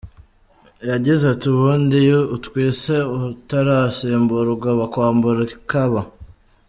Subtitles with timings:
[0.89, 2.93] yagize ati :"Ubundi iyo utwise
[3.29, 6.01] utarasimburwa bakwambura ikaba.